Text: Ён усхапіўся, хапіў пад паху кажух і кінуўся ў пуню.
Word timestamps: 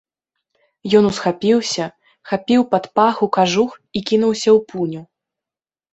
Ён 0.99 1.03
усхапіўся, 1.09 1.85
хапіў 2.31 2.61
пад 2.71 2.83
паху 3.01 3.25
кажух 3.37 3.71
і 4.01 4.03
кінуўся 4.11 4.49
ў 4.57 4.59
пуню. 4.71 5.01